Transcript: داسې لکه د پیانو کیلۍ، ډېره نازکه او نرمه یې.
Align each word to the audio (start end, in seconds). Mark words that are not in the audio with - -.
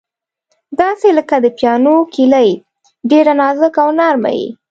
داسې 0.79 1.07
لکه 1.17 1.35
د 1.41 1.45
پیانو 1.57 1.95
کیلۍ، 2.13 2.49
ډېره 3.11 3.33
نازکه 3.41 3.79
او 3.83 3.89
نرمه 3.99 4.31
یې. 4.39 4.47